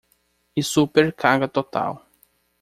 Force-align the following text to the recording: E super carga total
E 0.55 0.61
super 0.73 1.07
carga 1.21 1.47
total 1.55 1.91